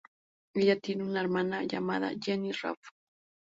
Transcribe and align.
Ella 0.55 0.77
tiene 0.79 1.03
una 1.03 1.21
hermana 1.21 1.61
llamada 1.63 2.11
Jenny 2.19 2.53
Raff. 2.53 2.79